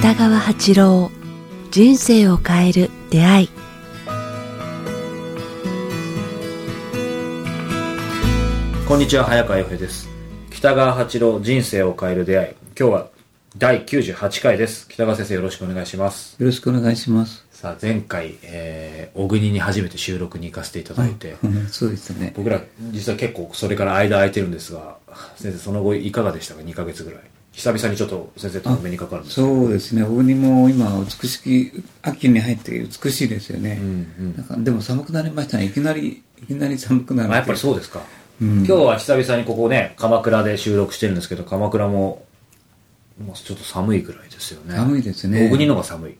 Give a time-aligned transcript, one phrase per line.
[0.00, 1.10] 北川八郎
[1.70, 3.50] 人生を変える出会い。
[8.86, 10.08] こんにちは早川洋平です。
[10.50, 12.54] 北川八郎人生を変える出会い。
[12.78, 13.08] 今日は
[13.56, 17.46] 第98回です北川先生よろしくお願いしますよろしくお願いします。
[17.50, 22.34] さあ前回、えー、小国に初めて収録に行かせていただいて、うん そうですね。
[22.36, 24.98] 僕ら実は結構それから間空いてるんですが
[25.36, 27.20] 先生その後いかがでしたか？2ヶ月ぐらい
[27.52, 30.02] 久々にちょっと先生とお目にかかるんですそうですね。
[30.02, 33.78] 大国も今、美しき、秋に入って美しいですよね。
[33.80, 35.64] うんうんなんかでも寒くなりましたね。
[35.64, 37.32] いきなり、いきなり寒くなる。
[37.32, 38.02] あやっぱりそうですか、
[38.42, 42.24] うん今日は久々にここね鎌倉で収録してるんですけど鎌倉も
[43.24, 46.16] もうちょっと寒いぐらいですよね寒いですね小国の方が寒い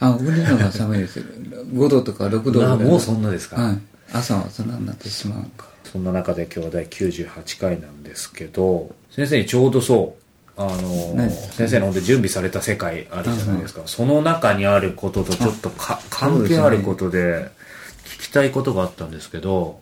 [0.00, 1.24] あ、大国の方が寒いですよ。
[1.72, 2.72] 5度とか6度ぐらい。
[2.72, 3.78] あもうそんなですか、はい。
[4.12, 5.44] 朝はそんなになってしまう。
[5.92, 10.22] そんな中で今日は第98回なんですけど先生にちょうどそう
[10.56, 17.50] あの何先生の方で準備された世界あるじゃないですか、その中にあることとちょっとか関係あることで
[18.06, 19.80] 聞きたいことがあったんですけど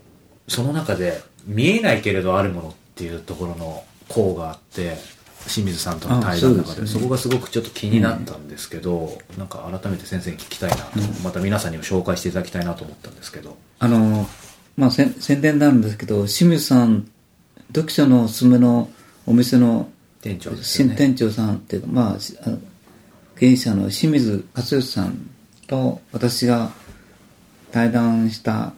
[0.48, 4.96] その中で見えないけれどあるものっていうところの項があって
[5.46, 13.56] 清水さんとの対談の中でそあそこがすごくちょっと気になったんですけど、なんか改めて先生に聞きたいなと、また皆さんにも紹介していただきたいなと思ったんですけど。
[13.78, 14.28] あの、
[14.76, 17.08] まあ、宣伝になるんですけど、清水さん、
[17.68, 18.90] 読書のおすすめの
[19.26, 19.88] お店の
[20.22, 20.96] 店長ですよね。
[20.96, 22.58] 新店長さんっていうか、まあ、しあの
[23.38, 25.30] 経営者の清水勝義さん
[25.66, 26.72] と私が
[27.72, 28.74] 対談した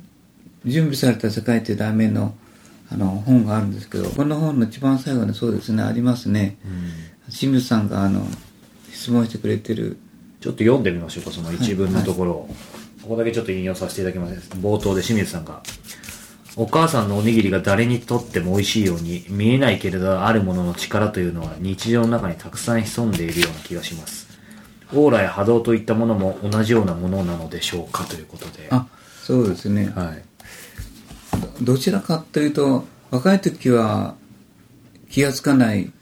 [0.66, 2.34] 「準備された世界」という題名の
[2.94, 6.56] あの本があるんですけどこの本の一番最後にそうですねありますね、
[7.28, 8.24] 清水さんがあの
[8.92, 9.98] 質問してくれてる
[10.40, 12.50] ちょっと読んでみましょうか、その一文のところを。
[13.02, 14.50] ここだけちょっと引用させていただきます。
[14.60, 15.62] 冒頭で清水さんが、
[16.54, 24.28] お母さんのおにぎりが誰にとっても美味しいように、見えないけれどあるものの力というのは日常の中にたくさん潜んでいるような気がします。
[24.92, 28.68] オーラや波動といったものも同じようなものなのでしょうかということで。
[28.70, 28.86] あ
[29.22, 30.22] そうですね、はい。
[31.62, 34.16] どちらかというと若い時は
[35.10, 35.92] 気がつかない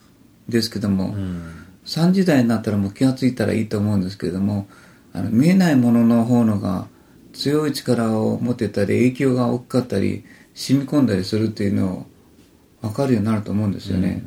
[0.48, 1.62] ですけども、うん。
[1.84, 4.68] 30代になったらもう気がついたらいいと思うんですけれども
[5.12, 6.86] あの見えないものの方のが
[7.32, 10.24] 強い力を持ってたり影響が大きかったり
[10.54, 12.06] 染み込んだりするっていうのを
[12.82, 14.22] 分かるようになると思うんですよね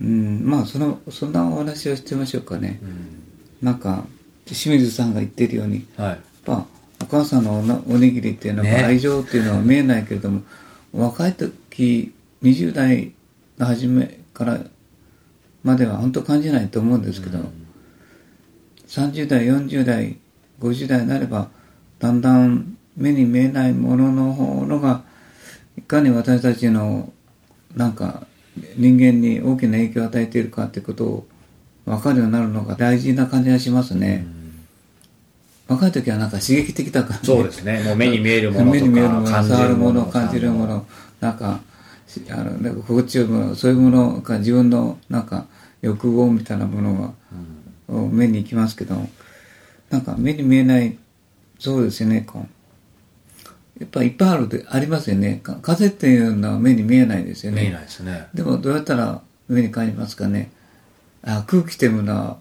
[0.00, 3.18] うんうんうんまあそのそんなお話をしてみましょうかねうん
[3.62, 4.04] なんか
[4.46, 6.04] 清水さんが言ってるようにうん。
[6.04, 6.12] はい。
[6.12, 6.77] やっぱお
[7.10, 8.84] 母さんのおにぎりっていうのはね。
[8.84, 10.42] 愛情っていうのは見えないけれども、
[10.92, 13.12] 若い時20代
[13.58, 14.60] の初めから
[15.64, 17.38] までは本当感じないと思うんですけど、
[18.86, 20.16] 30代40代
[20.60, 21.48] 50代になれば
[21.98, 25.02] だんだん目に見えないものの方のが
[25.76, 27.12] いかに私たちの
[27.76, 28.26] なんか
[28.76, 31.26] 人間に大きな影響を与えているかっていうことを
[31.84, 34.26] 分かるようになるのが大事な感じがしますね。
[35.68, 37.82] 若い時はなんか刺激的だから、ね、そうですね。
[37.84, 40.86] もう目に見えるもの目に見えるもの触るものの感じるもの
[41.20, 41.60] なんか
[42.06, 45.46] しあのなんか心地よいものそういうものが自分のなんか
[45.82, 47.14] 欲望みたいなもの
[47.88, 48.96] が、を目に行きますけど
[49.90, 50.98] なんか目に見えない
[51.58, 52.48] そうですよねこう。
[53.80, 55.40] やっぱいっぱいあるでありますよね。
[55.42, 57.62] か風っていうのは目に見えないですよね。
[57.62, 58.26] 見えないですね。
[58.34, 60.50] でもどうやったら目に感じますかね。
[61.22, 62.38] あ空気というものは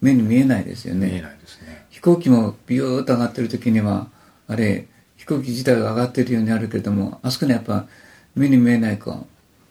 [0.00, 1.86] 目に見えないですよね見えないですね。
[1.90, 4.08] 飛行機もビューッと上がってる時には
[4.46, 4.86] あれ
[5.16, 7.86] 飛行機自体が上がってるようにあるけれどもあそこにやっぱ
[8.34, 9.24] 目に見えないか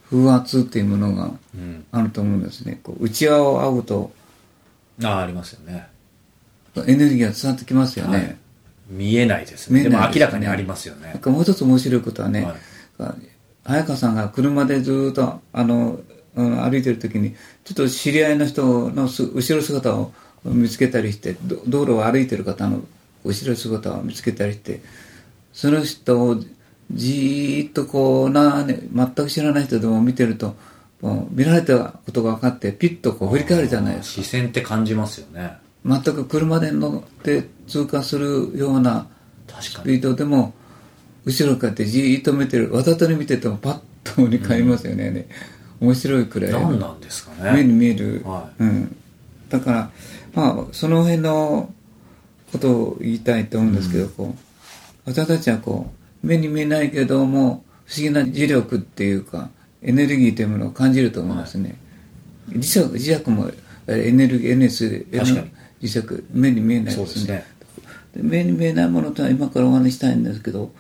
[0.10, 1.86] 風圧っていうものがうん。
[1.92, 4.12] あると思うんですねこう内輪を仰ぐと
[5.04, 5.88] ああ、ありますよね。
[6.88, 8.38] エネルギーが伝わってきますよね、はい
[8.90, 9.84] 見えないですね。
[9.84, 12.58] でも見えないですね明らかにありますよねもう一つ面白いことはね、はい
[13.68, 16.00] 早川さんが車でずーっとあの
[16.38, 20.12] 歩いてる時にちょっと知り合いの人のす後ろ姿を
[20.44, 22.82] 見つけたりしてど道路を歩いてる方の
[23.24, 24.82] 後ろ姿を見つけたりして
[25.52, 26.36] その人を
[26.92, 30.56] じーっとこうな、ね、全く知らない人でも見てると
[31.02, 35.58] もう見られたことが分かってピッとこう振り返るじゃないですか視線って感じますよね。
[35.86, 39.08] 全く車で乗って通過するような。
[39.62, 40.54] スピードでも
[41.26, 45.28] 後ろからってじーっと見てるわざとに見ててもパッと振り返りますよね、
[45.80, 47.74] 面白いくらい何なんですか目にね。
[47.74, 48.96] 見える、はうん、
[49.50, 49.90] だから
[50.34, 51.74] まあその辺の
[52.52, 55.92] ことを言いたいと思うんですけど、こう私たちはこ
[56.24, 59.50] う目に見えないけども不思議な磁力っていうか
[59.82, 61.78] エネルギーというものを感じると思うんですね、
[62.50, 63.52] 磁石磁石も
[63.88, 65.52] エネルギー確かに。
[65.82, 67.06] 磁石目に見えないですね。
[67.06, 67.46] そうですね。
[68.16, 70.72] で目に見えないものとは今からお話ししたいんですけど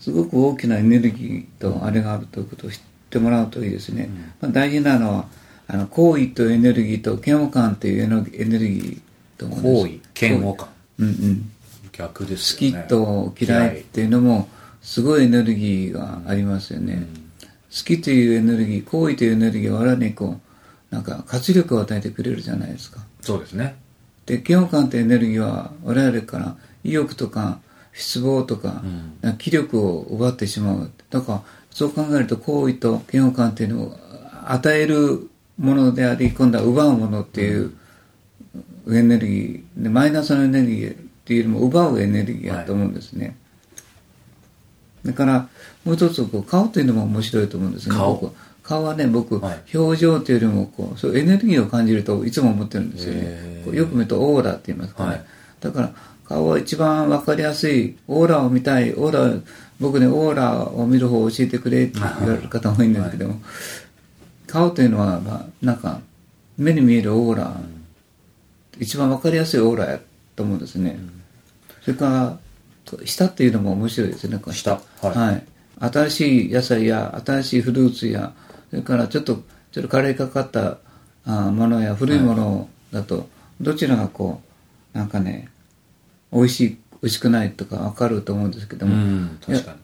[0.00, 2.84] すごく大きなエネルギーとあれがあるということを知って
[3.18, 4.10] もらうといいですね、
[4.40, 5.26] まあ、大事なのは
[5.66, 9.00] あの行為とエネルギーと嫌悪感というエネルギー
[9.38, 10.00] と思うんです。
[10.18, 10.68] 行為嫌悪感。
[10.98, 11.50] うんうん。
[11.92, 14.48] 逆です好きと嫌いっていうのも
[14.80, 17.06] すごいエネルギーがありますよね、
[17.70, 20.38] 好きというエネルギー行為というエネルギーは我々にこ
[20.90, 23.00] うなんか活力を与えてくれるじゃないですか。
[23.20, 23.76] そうですね。
[24.26, 27.60] で嫌悪感というエネルギーは我々から意欲とか
[27.98, 28.82] 失望とか、
[29.38, 30.90] 気力を奪ってしまう。
[31.10, 33.96] だからそう考えると行為と嫌悪感っていうのを
[34.46, 35.28] 与える
[35.58, 37.72] ものであり今度は奪うものっていう
[38.90, 43.36] エネルギーでマイナスのエネルギーっていうよりも奪うエネルギーだと思うんですね、
[45.04, 45.48] だから
[45.84, 48.14] もう一つこう顔というのも面白いと思うんですね顔？
[48.14, 49.76] 僕顔はね僕、はい。
[49.76, 53.76] 表情というよりもこうそうエネルギーを感じるといつも思ってるんですよね。
[53.76, 55.24] よく見るとオーラって言いますかね、はい。
[55.60, 55.94] だから
[56.28, 59.40] 顔は一番わかりやすいオーラを見たいオーラ
[59.80, 63.40] 僕ねオーラを見る方を教えてくれって言われる方も多いんですけども、
[64.46, 66.00] 顔というのは、まあ、なんか
[66.56, 67.56] 目に見えるオーラ、
[68.78, 70.00] 一番わかりやすいオーラや
[70.36, 70.98] と思うんですね、
[71.82, 72.38] それから
[72.84, 74.70] と舌っていうのも面白いですね舌。
[74.72, 75.08] はい。
[75.10, 75.44] はい、
[75.92, 78.32] 新しい野菜や新しいフルーツや
[78.70, 80.78] それからちょっとちょっとカレーかかった
[81.24, 83.28] あものや古いものだと、
[83.60, 84.40] どちらがこ
[84.94, 85.48] うなんかね
[86.32, 86.68] 美味しい
[87.02, 89.78] 美味しくないとか分かると思うんですけどうも、ん確かに。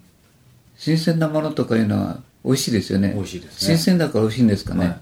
[0.76, 3.12] 新鮮なものとかいうのは美味しいですよね。
[3.14, 3.76] 美味しいですね。
[3.76, 5.00] 新鮮だから美味しいんですかね、はい。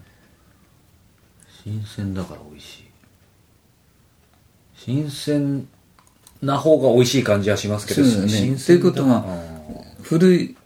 [1.65, 2.83] 新鮮だから美味しい。
[4.77, 5.67] 新鮮
[6.43, 8.29] な方が美味しい感じはしますけどそうだね。
[8.29, 8.83] 新鮮だ。
[8.83, 9.25] ということは
[10.03, 10.57] 古い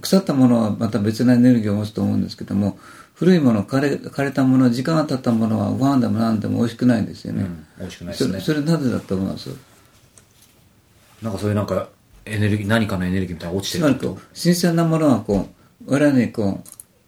[0.00, 2.78] 腐ったものはまた別なエネルギーを持つと思うんですけども
[3.14, 8.34] 古いもの枯れ枯れたもの時間が経ったものはご飯でも何でも美味しくないんですよね、うん美味しくないでそすね。
[8.38, 9.50] れそれなぜだと思います？
[11.22, 11.88] なんかそういうなんか
[12.24, 14.18] エネルギー何かのエネルギーみたいな落ちてると？
[14.34, 15.48] 新鮮なものはこ
[15.86, 16.60] う我々にこ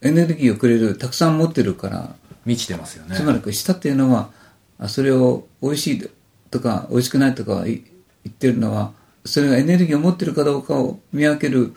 [0.03, 2.15] うエネルギーをくれるたくさん持ってるから、
[2.45, 3.17] 満ちてますよね。
[3.17, 4.31] つまり舌っていうのは
[4.79, 6.11] あそれを美味しい
[6.51, 7.83] とか美味しくないとかい
[8.25, 8.93] 言ってるのは
[9.25, 11.75] それがエネルギーを持ってるかどうかを見分ける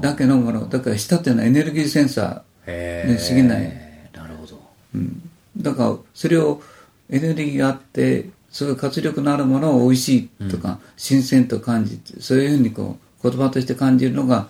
[0.00, 0.68] だけのもの。
[0.68, 3.12] だから舌っていうのはエネルギーセンサへー。
[3.12, 3.62] に過ぎない、
[4.12, 4.60] なるほど。
[4.94, 6.62] うん、だからそれを
[7.10, 14.48] エネルギーがあってそういう活力のあるものを美味しいとか、新鮮と感じてそういうふうにこう言葉として感じるのが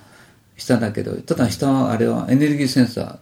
[0.57, 3.19] 舌だけどただ舌はあれはエネルギーセンサ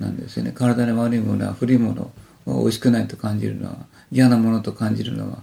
[0.00, 0.50] ーなんですよね。
[0.50, 2.10] 体に悪いものは古いもの
[2.46, 3.76] を美味しくないと感じるのは
[4.10, 5.38] 嫌なものと感じるのは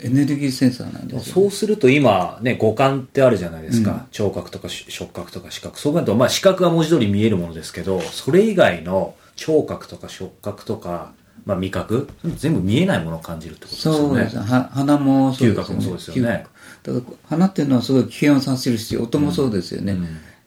[0.00, 5.78] エネルギーセンサーなんですよ、そうすると今ね五感ってあるじゃないですか、聴覚とかし触覚とか視覚。
[5.78, 11.12] そう考えるとまあ視覚は文字通り見えるものですけどそれ以外の聴覚とか触覚とか、
[11.46, 12.08] まあ、味覚。
[12.36, 13.98] 全部見えないものを感じるってことですよね。
[13.98, 14.38] そうです。
[14.38, 15.60] 鼻もそうですよね。
[15.60, 16.46] 嗅覚もそうですよね。
[16.84, 19.96] だから鼻っていうのはすごい危険を察するし音もそうですよね、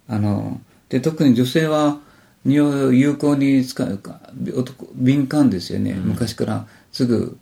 [0.07, 1.97] あので特に女性は
[2.45, 4.21] 匂いを有効に使うか
[4.55, 7.39] 男敏感ですよね、昔からすぐ、うん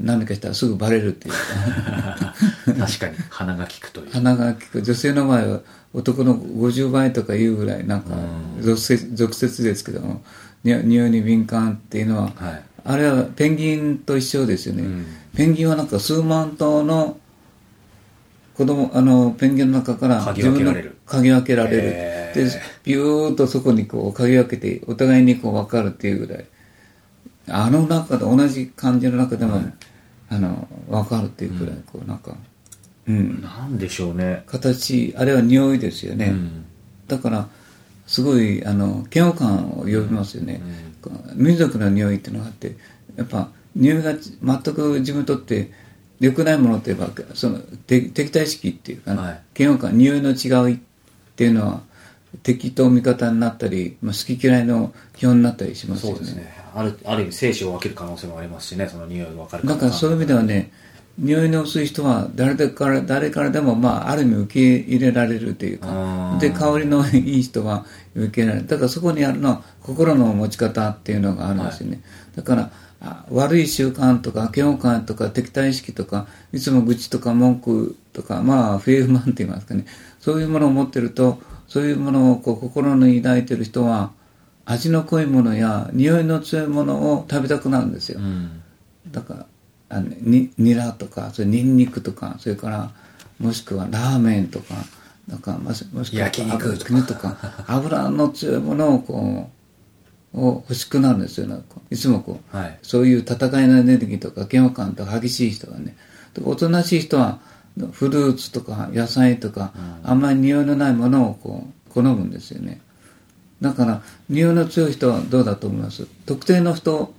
[0.00, 1.34] 何かしたらすぐバレるっていう。
[1.34, 2.34] か
[2.64, 3.16] 確かに。
[3.28, 4.10] 鼻が利くという。
[4.10, 4.80] 鼻が利く。
[4.80, 5.60] 女性の場合は
[5.92, 8.16] 男の50倍とかいうぐらいなんか
[8.62, 10.20] 俗説ですけどもに
[10.64, 12.62] 匂いに敏感っていうのは、はい。
[12.84, 15.06] あれはペンギンと一緒ですよね、ん。
[15.36, 17.18] ペンギンはなんか数万頭の
[18.54, 20.72] 子供あのペンギンの中から自分の
[21.06, 21.82] 嗅ぎ分けられる。
[21.82, 22.34] で
[22.84, 26.44] ビューッとそこにこう嗅ぎ分けてお互いにこう分かるっていうぐらい。
[27.48, 29.60] あの中で同じ感じの中でも、
[30.28, 32.36] あの分かるっていうぐらいこうなんか
[33.08, 33.42] うん。
[33.42, 34.44] なんでしょうね。
[34.46, 36.64] 形あれは匂いですよね、うん。
[37.08, 37.48] だから
[38.10, 40.60] すごいあの嫌悪感を呼びますよね、
[41.36, 42.74] 民族の匂いっていうのがあって
[43.16, 45.70] やっぱ匂いが全く自分にとって
[46.18, 49.42] 良くないものといえばその敵敵対意識っていうか、ねはい。
[49.56, 50.78] 嫌悪感匂いの違いっ
[51.36, 51.82] ていうのは
[52.42, 56.18] 敵と味方になったり、まあ、好き嫌いの基本になったりしますよね。
[56.18, 56.52] そうですね。
[56.74, 60.72] あるある意味生死を分ける可能性もありますしねその匂いが分かるだからそういう意味ではね
[61.18, 66.38] 匂いの薄い人は誰でから誰からでも、まあ、ある意味受け入れられるというあかー。
[66.38, 68.68] で香りのいい人は受け入れられる。
[68.68, 72.00] だからそこにあるのは心の持ち方っていうのがあるんですよね、
[72.36, 72.70] だから
[73.02, 79.86] あ悪い習慣とか嫌悪感とか敵対意識とかいつも愚痴とか文句とかまあ不平不満って言いますかね。
[80.20, 84.10] そういうものを持ってるとそういうものをこう心に抱いてる人は
[84.64, 88.62] 味の濃いものや匂いの強いものを食べたくなるんですよ、うん。
[89.10, 89.46] だから
[89.90, 92.90] あのにニラとかそれニンニクとかそれから
[93.38, 94.74] もしくはラーメンとか
[95.28, 97.36] なんかもしもしくは焼肉とか。
[97.66, 99.50] 油の強いものをこ
[100.34, 101.48] うを欲しくなるんですよ。
[101.48, 102.78] なんかいつもこう、はい。
[102.82, 105.96] そういう戦いのエネルギーとか嫌悪感とか激しい人はね
[106.34, 107.40] でおとなしい人は
[107.92, 112.80] フルーツとか野菜とか、あんまり匂いのないものをこう好むんですよね。
[113.60, 116.06] だから匂いの強い人はどうだと思います？
[116.26, 117.12] 特定の人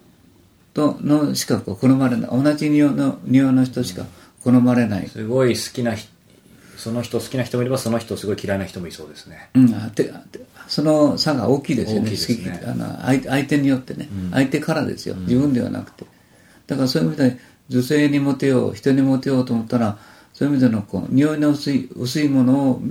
[0.74, 2.30] とのしか好まれない。
[2.32, 4.06] 同じ匂いの匂いの人しか
[4.44, 6.10] 好まれない、すごい好きな人
[6.82, 9.52] その人好きな人もいればその人すごい嫌いな人もいそうですね。
[9.54, 10.12] うん、あてて
[10.68, 12.10] その差が大きいですよね。
[12.10, 12.64] ね。
[12.66, 15.14] あの相相手によってね、相手からですよ。
[15.14, 16.06] 自分ではなくて。
[16.66, 17.38] だからそういう意味で
[17.70, 20.00] 女性にモテよう人にモテようと思ったら
[20.34, 22.82] そういう意味でのこう匂いの薄い薄いものを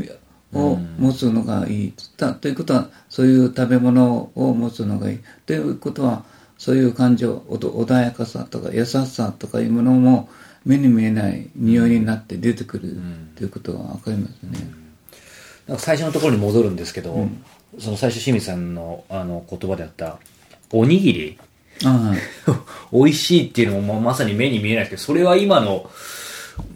[0.52, 1.94] を持つのがいい。
[2.16, 5.18] たということはそういう食べ物を持つのがいい。
[5.46, 6.25] ということは
[6.61, 10.29] そういう感情穏やかさとか優しさとかいうものも
[10.67, 12.99] 目に見えない匂いになって出てくる
[13.35, 14.71] ということが分かりますね、
[15.67, 17.26] なんか最初のところに戻るんですけど、
[17.79, 20.19] その最初清水さんのあの言葉であった
[20.71, 21.38] おにぎり？
[21.83, 22.12] あ
[22.47, 22.52] あ。
[22.93, 25.90] 美味しいっていうのもままさに目に見えないですけどそれは今の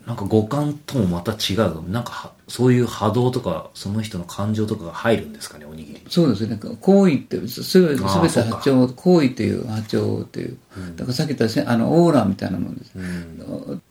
[0.07, 1.91] なんか五感ともまた違う。
[1.91, 6.00] なんかはそういう波動とかその人の感情とかが入るんですかねおにぎり。
[6.00, 6.59] にそうですね。
[6.81, 10.59] 行為って、すすべすべて波長、行為という波長という、
[10.97, 12.93] だからさっき言ったせあのオーラみたいなもんです。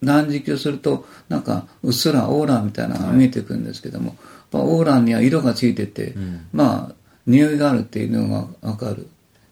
[0.03, 4.15] 断食をすると、なんかうっすらオーラみたいなのが見えてくるんですけども、やっ
[4.51, 6.15] ぱオーラには色がついてて、
[6.51, 6.95] まあ、
[7.25, 8.27] 匂いがあるっていうの
[8.61, 9.07] がわかる。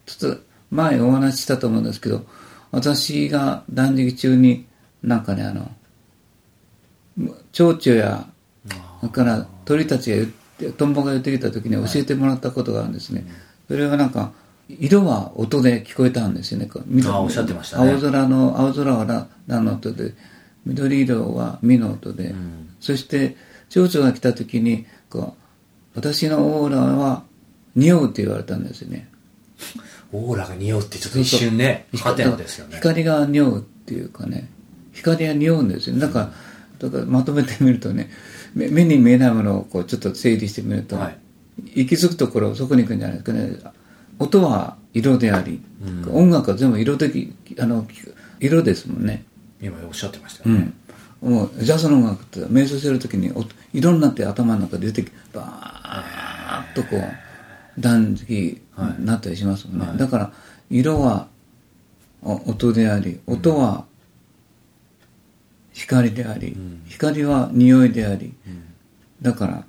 [0.06, 2.24] ちょっと前お話ししたと思うんですけど、
[2.70, 4.66] 私が断食中に、
[5.02, 5.70] なんかね、あの、
[7.52, 8.26] 蝶々や
[9.00, 13.24] それから鳥たちが言ってトンボが言ってきた時に教えてもらったことがあるんですね、
[13.68, 14.32] それはなんか
[14.68, 16.68] 色は音で聞こえたんですよね。
[17.06, 17.92] あおっしゃってましたね。
[17.92, 20.14] 青空の青空はララの音で
[20.64, 22.34] 緑色はミの音で、
[22.80, 23.36] そして
[23.68, 27.24] 蝶々が来た時にこう私のオーラは
[27.74, 29.08] 匂うって言われたんですよね。
[30.12, 32.76] オーラが匂うってちょっと一瞬ねハテナですよね。
[32.76, 34.48] 光が匂うっていうかね。
[34.92, 36.32] 光が匂うんですよだから
[36.88, 38.10] だからまとめてみるとね
[38.54, 41.18] 目目に見えないものをこうちょっと整理してみると、はい。
[41.74, 43.72] 行き着くところそこに行くんじゃないですかね。
[44.18, 45.60] 音は色であり、
[46.10, 47.86] 音楽は全部色的あの
[48.40, 49.24] 色ですもんね。
[49.60, 50.72] 今おっしゃってましたよね、
[51.22, 51.34] うん。
[51.34, 58.60] もうジャズの音楽って瞑想してる時に音色になって頭の中で出てきバーッとこう断食
[58.98, 60.32] になったりしますもんね、だから
[60.70, 61.28] 色は
[62.22, 63.84] お音であり音は
[65.72, 68.34] 光であり、光は匂いであり、
[69.20, 69.64] だから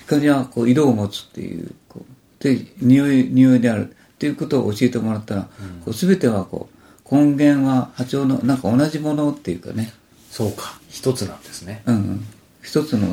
[0.00, 3.94] 光はこう色を持つっていうこうで匂い匂いである。
[4.18, 5.42] っていうことを教えてもらったら、
[5.84, 6.68] こう全てはこ
[7.08, 9.92] う根源は波長のなんか同じものっていうかね、
[10.28, 10.80] そうか。
[10.88, 11.82] 一つなんですね。
[11.86, 12.26] うんうん、
[12.60, 13.06] 一つの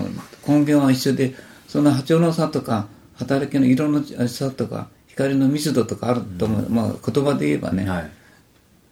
[0.48, 1.36] 根源は一緒で
[1.67, 8.12] その波長の差とか働きの色の差とか光の密度とかあると思う、まあ、言葉で言えばね、はい。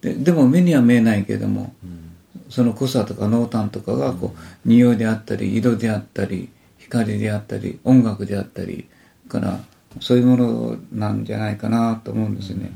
[0.01, 1.73] ででも目には見えないけれども、
[2.53, 8.87] その濃さとか濃淡とかがこう、匂いであったり色であったり光であったり音楽であったり
[9.27, 9.59] から
[9.99, 12.71] そういうものなんじゃないかなと思うんですよね。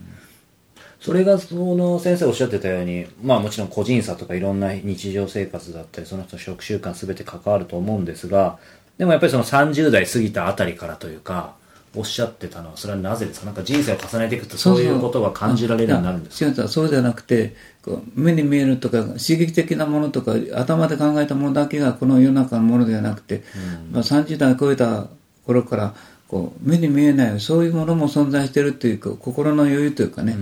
[1.00, 8.58] それがその先生おっしゃってたようにまあもちろん個人差とかいろんな日常生活だったりその人の食習慣全て関わると思うんですが
[8.98, 11.54] でもやっぱりその30代過ぎたあたりからというか
[11.96, 13.46] おっしゃってたのはそれはなぜですか？
[13.48, 16.68] なんか人生を重ねていくとそういうことが感じられるようになるんですか？
[16.68, 23.44] そうじゃなくてこう目に見えるとか刺激的なものとか頭で考えたものだけがこの世の中のものではなくて、
[23.92, 25.08] まあ、30代超えた
[25.46, 25.96] 頃から
[26.28, 30.36] こう目に見えないそういうものも存在しているというか心の余裕というかね、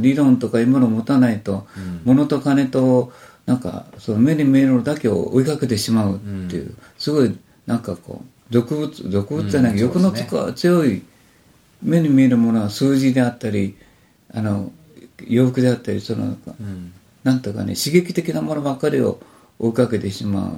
[0.00, 1.66] 理論とかいうものを持たないと、
[2.04, 3.12] 物と金と
[3.44, 7.36] なんかその目に見えるのだけを追いかけてしまうっていう、すごい
[7.66, 11.02] なんかこう俗物俗物じゃない、うん欲のつか強い
[11.82, 13.76] 目に見えるものは数字であったり
[14.32, 14.72] あの
[15.26, 16.36] 洋服であったりその、
[17.24, 19.20] なんとかね刺激的なものばっかりを
[19.58, 20.52] 追いかけてしまう、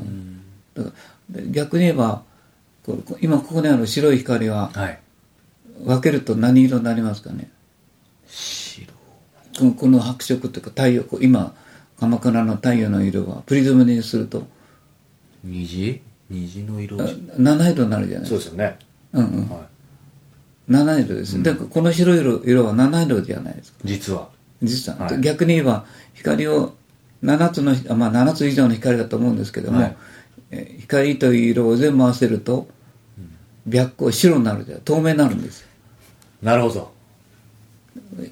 [0.74, 0.92] だか
[1.32, 2.22] ら逆に言えば
[3.20, 5.00] 今ここにある白い光ははい。
[5.84, 7.50] 分けると何色になりますかね？
[8.26, 8.92] 白。
[9.58, 11.54] このこの白色というか太陽今
[12.00, 14.46] 鎌倉の太陽の色はプリズムにすると。
[15.44, 16.00] 虹？
[16.30, 17.02] 虹の色。
[17.02, 17.06] あ
[17.36, 18.78] 七色になるじゃないそうですよね。
[19.12, 19.48] うんうん。
[19.48, 19.60] はい。
[20.68, 23.78] 七色です、だからこの白い色色は七色じゃないですか。
[23.84, 24.28] 実は。
[24.62, 25.20] 実は、はい。
[25.20, 26.74] 逆に言えば光を
[27.24, 29.96] 7つのあまあ7つ以上の光だと思うんですけども、はい。
[30.50, 32.68] え光という色を全部合わせると
[33.66, 35.68] 白光白になるじゃん透明になるんですよ。
[36.42, 36.92] なるほど。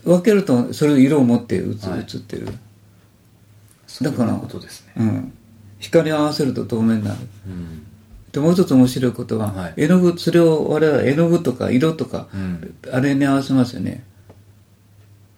[0.05, 1.65] 分けるとそれを色を持って映,、は
[1.97, 2.01] い。
[2.01, 2.49] 映ってる。
[3.87, 4.93] そういうことですね。
[4.99, 5.33] うん。
[5.79, 7.17] 光を合わせると透明になる。
[7.47, 7.76] うん
[8.37, 9.75] でもう一つ面白いことは、はい。
[9.79, 12.77] 絵の具それを我々は絵の具とか色とか、うん。
[12.93, 14.05] あれに合わせますよね。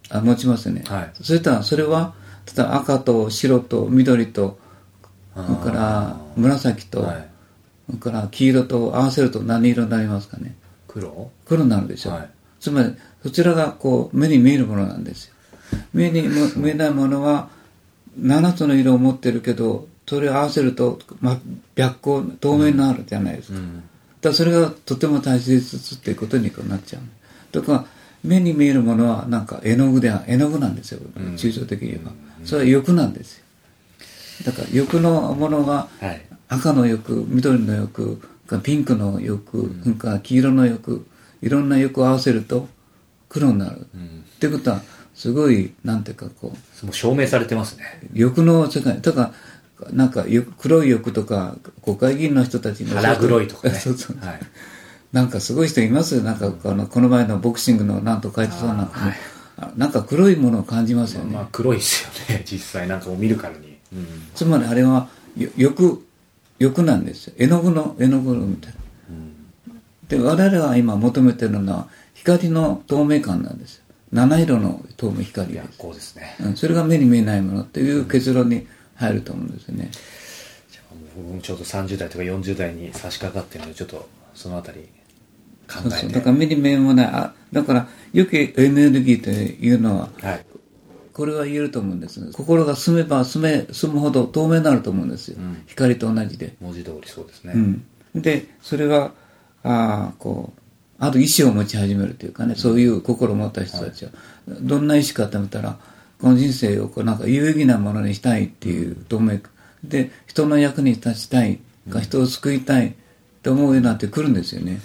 [0.09, 1.11] あ持ちますよね、はい。
[1.13, 2.13] そしたらそれは
[2.45, 4.59] 例えば赤と白と緑と
[5.33, 7.29] それから紫と、はい。
[7.85, 10.57] それから黄色と合わせると何色になりますかね。
[10.89, 11.31] 黒？
[11.45, 12.29] 黒になるでしょ、はい。
[12.59, 15.33] つまりそちらがこう目に見えるものなんですよ。
[15.93, 17.47] 目にも 見えないものは
[18.19, 21.39] 7つの色を持ってるけどそれを合わせると、ま、
[21.75, 23.59] 白光透明になるじゃないですか、
[24.21, 27.01] だそれがとても大切っていうことになっちゃう。
[27.51, 27.85] だから
[28.23, 30.99] 目に見えるものはなんか絵の具では絵の具なんですよ、
[31.37, 32.11] 抽象的に言えば、
[32.43, 33.43] それは欲なんですよ。
[34.45, 36.21] だから欲のものがはい。
[36.47, 38.19] 赤の欲緑の欲
[38.63, 41.05] ピンクの欲、それから黄色の欲
[41.43, 42.67] いろんな欲を合わせると
[43.29, 43.83] 黒になる、っ
[44.39, 44.81] ていうことは
[45.13, 48.09] すごいなんていうかこうもう証明されてますね。
[48.13, 48.99] 欲の世界。
[48.99, 49.33] だから
[49.91, 53.75] なんか欲黒い欲とか国会議員の人たちの腹黒いとかね。
[53.79, 54.39] そうそうはい。
[55.11, 56.21] なんかすごい人いますよ。
[56.21, 58.91] なんかこのこの前のボクシングのなんと書いてそうな
[59.57, 62.43] あなんか黒いものを感じますよね、まあ黒いですよね。
[62.49, 64.05] 実際なんか見るからに、うん。
[64.35, 66.05] つまりあれはよ欲
[66.59, 67.33] 欲なんですよ。
[67.37, 68.73] 絵の具の絵の具みたい
[69.67, 69.75] な、
[70.07, 73.83] で我々は今求めてるのは光の透明感なんですよ。
[74.11, 76.35] 七色の透明光いやです、こうですね。
[76.43, 78.67] うん、それが目に見えないものっていう結論に
[78.99, 79.89] 入ると思うんですよね、
[81.15, 84.87] 僕もちょうど30代とか40代に差し掛かってるのでちょっとそのあたり
[85.67, 85.99] 考そうそう。
[86.05, 87.05] えてだから目に見えもない。
[87.07, 90.45] あだからよくエネルギーというのははい。
[91.13, 92.31] これは言えると思うんです。
[92.31, 95.37] 心が澄めば澄め澄むほど透明になると思うんですよ、
[95.67, 96.55] 光と同じで。
[96.61, 99.11] 文字通りそうですね、うん、でそれは
[99.63, 100.59] あーこう
[100.97, 104.11] ある意志を持ち始めるというかね、そういう心を持った人たちは、
[104.47, 105.77] どんな意志かって見たら
[106.21, 109.39] この人生をこうなんか有意義なものにしたいっていう透明
[109.83, 111.59] で人の役に立ちたい
[111.89, 112.95] か人を救いたい
[113.41, 114.79] と思うようになってくるんですよね。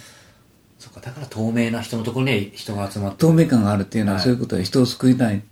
[0.79, 4.25] そっかだから透明な人のところに人が集まって透明感があるっていうのは、はい。
[4.25, 5.43] そういうことで人を救いたい、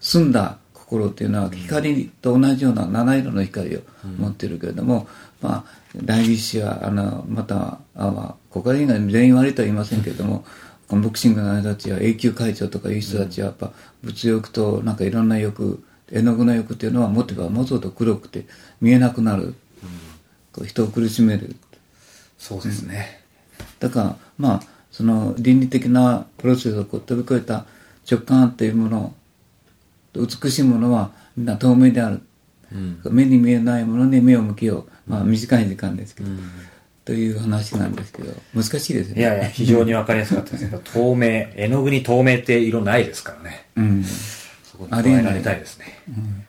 [0.00, 0.32] 澄ん。
[0.32, 0.58] だ
[0.90, 3.80] 心っていうのは光と同じような七色の光を
[4.18, 5.06] 持ってるけれども、
[5.40, 10.44] まあ代議士はあのまたあ、まあ、国会議員が全員悪いとは言いませんけれども
[10.90, 18.46] ボクシングの人たちは永久会長とかいう人たちはやっぱ物欲となんかいろんな欲絵の具の欲っていうのは持てば持つほど黒くて
[18.80, 19.54] 見えなくなる、
[20.52, 21.54] こう人を苦しめる。
[22.38, 23.22] そうですね、
[23.78, 27.66] だからまあその倫理的なプロセスを飛び越えた
[28.10, 29.14] 直感っていうもの
[30.14, 32.22] 美しいものはみんな透明である、
[33.10, 36.30] 目に見えないものに目を向けよう、まあ短い時間ですけど、
[37.04, 45.86] という話なんですけど難しいですよねいやいや非常に分かりやすかったですけど透明絵の具に透明って色ないですからねうんそこに加えられたいですね。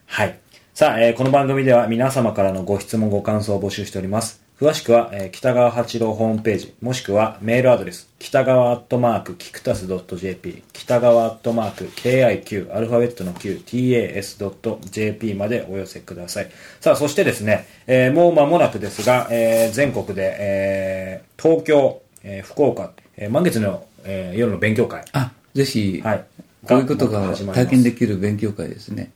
[0.05, 0.37] はい。
[0.73, 4.40] さあ、えーこの番組では皆様からのご質問、ご感想を募集しております。
[4.61, 16.51] 詳しくは、えー北川八郎ホームページ、もしくはメールアドレス、北川アットマーク、キクタス .jp、北川アットマーク、KIQ、アルファベットの Q、tas.jp までお寄せください。
[16.79, 26.25] さあ、そしてですね、えーもう間もなくですが、えー全国で、えー東京、えー福岡、えー満月の、えー夜の勉強会、あぜひ、はい。
[26.67, 29.09] こういうことが体験できる勉強会ですね。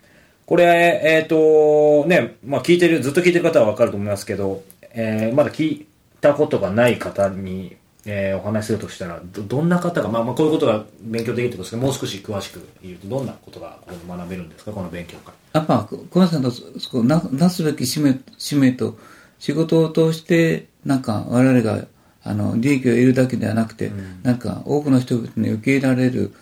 [0.47, 4.63] これ、えっ、と、ね、まあ聞いてる、ずっと聞いてる方はわかると思いますけど、
[4.95, 5.87] えーまだ聞い
[6.21, 15.33] たことがない方に、えーお話しするとしたら、どどんな方が、まあまあこういうことが勉強できるってことですけど、もう少し詳しく言うと、どんなことがここで学べるんですか、この勉強会。
[15.53, 18.97] やっぱ小林さんのそななすべき使命使命と
[19.39, 21.85] 仕事を通してなんか我々が
[22.23, 23.91] あの利益を得るだけではなくて、
[24.23, 26.33] なんか多くの人々に受け入れられる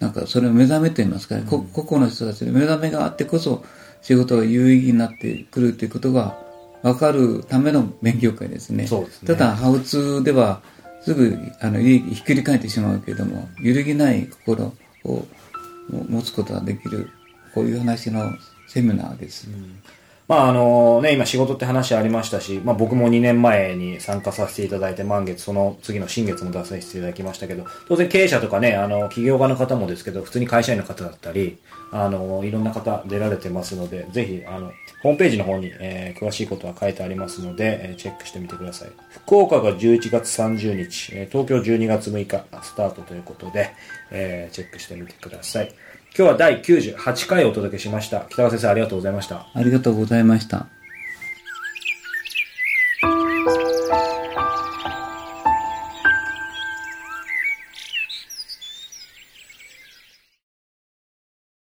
[0.00, 1.44] なんかそれを目覚めといいますか、ね。
[1.48, 3.64] こ個々の人たちの目覚めがあってこそ
[4.02, 6.38] 仕事が有意義になってくるということが
[6.82, 8.86] 分かるための勉強会ですね。
[9.10, 9.26] すね。
[9.26, 10.62] ただハウツーでは
[11.02, 14.72] すぐあのひっくり返ってしまうけれども揺るぎない心
[15.04, 15.24] を
[16.08, 17.08] 持つことができる
[17.54, 18.30] こういう話の
[18.68, 19.48] セミナーです、
[20.28, 31.56] まああのね、今仕事って話ありましたし、まあ僕も2年前に参加させていただいて、満月、その次の新月も出させていただきましたけど、当然経営者とかね、あの、企業家の方もですけど、普通に会社員の方だったり、
[31.92, 34.70] あの、いろんな方出られてますので、ぜひ、あの、
[35.02, 38.90] ホームページの方に、えー詳しいことは書いてありますので、えーチェックしてみてください。
[39.24, 43.70] 福岡が11月30日、え東京12月6日スタートということで、
[44.10, 45.72] えーチェックしてみてください。
[46.16, 48.26] 今日は第98回お届けしました。
[48.28, 49.46] 北川先生ありがとうございました。
[49.54, 50.77] ありがとうございました